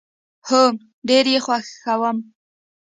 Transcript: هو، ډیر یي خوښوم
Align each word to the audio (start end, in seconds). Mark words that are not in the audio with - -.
هو، 0.47 0.61
ډیر 1.07 1.25
یي 1.33 1.39
خوښوم 1.45 2.17